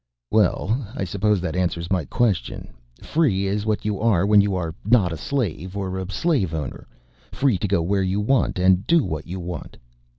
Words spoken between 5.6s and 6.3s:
or a